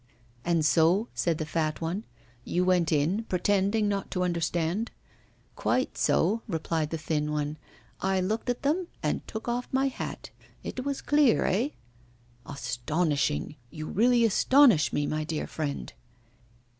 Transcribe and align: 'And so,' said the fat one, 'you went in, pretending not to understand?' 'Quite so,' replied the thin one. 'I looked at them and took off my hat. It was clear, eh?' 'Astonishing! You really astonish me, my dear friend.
'And 0.43 0.65
so,' 0.65 1.09
said 1.13 1.37
the 1.37 1.45
fat 1.45 1.79
one, 1.79 2.05
'you 2.43 2.65
went 2.65 2.91
in, 2.91 3.23
pretending 3.25 3.87
not 3.87 4.09
to 4.09 4.23
understand?' 4.23 4.89
'Quite 5.55 5.95
so,' 5.95 6.41
replied 6.47 6.89
the 6.89 6.97
thin 6.97 7.31
one. 7.31 7.59
'I 8.01 8.21
looked 8.21 8.49
at 8.49 8.63
them 8.63 8.87
and 9.03 9.21
took 9.27 9.47
off 9.47 9.67
my 9.71 9.89
hat. 9.89 10.31
It 10.63 10.83
was 10.85 11.03
clear, 11.03 11.45
eh?' 11.45 11.69
'Astonishing! 12.47 13.57
You 13.69 13.85
really 13.85 14.25
astonish 14.25 14.91
me, 14.91 15.05
my 15.05 15.23
dear 15.23 15.45
friend. 15.45 15.93